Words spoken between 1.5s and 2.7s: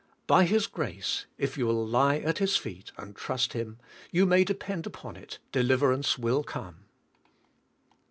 you will lie at His